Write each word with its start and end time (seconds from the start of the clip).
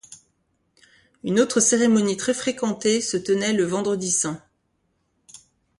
Une 1.23 1.39
autre 1.39 1.59
cérémonie 1.59 2.17
très 2.17 2.33
fréquentée 2.33 3.01
se 3.01 3.17
tenait 3.17 3.53
le 3.53 3.65
Vendredi 3.65 4.09
saint. 4.09 4.41